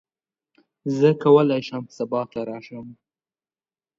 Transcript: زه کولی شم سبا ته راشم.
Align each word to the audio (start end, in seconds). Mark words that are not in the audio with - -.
زه 0.97 1.09
کولی 1.23 1.61
شم 1.67 1.83
سبا 1.97 2.21
ته 2.31 2.39
راشم. 2.47 2.87